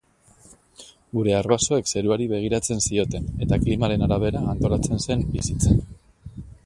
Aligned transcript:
Gure 1.17 1.35
arbasoek 1.39 1.91
zeruari 1.93 2.27
begiratzen 2.31 2.81
zioten 2.87 3.29
eta 3.47 3.59
klimaren 3.67 4.07
arabera 4.09 4.43
antolatzen 4.55 5.05
zen 5.07 5.25
bizitza. 5.37 5.77